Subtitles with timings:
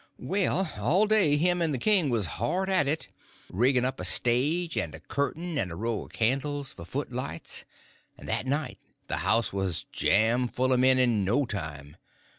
[0.17, 3.09] Well, all day him and the king was hard at it,
[3.51, 7.65] rigging up a stage and a curtain and a row of candles for footlights;
[8.17, 8.79] and that night
[9.09, 11.97] the house was jam full of men in no time.